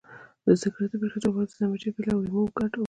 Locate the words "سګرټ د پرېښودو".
0.61-1.27